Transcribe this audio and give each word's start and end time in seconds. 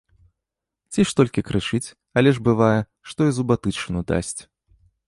Ці 0.95 1.05
ж 1.09 1.13
толькі 1.19 1.45
крычыць, 1.51 1.91
але 2.23 2.29
ж 2.39 2.45
бывае, 2.49 2.79
што 3.13 3.21
і 3.33 3.39
зубатычыну 3.39 4.01
дасць. 4.15 4.37